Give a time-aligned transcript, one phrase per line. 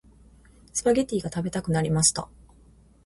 [0.73, 2.27] スパゲッティが食べたくなりました。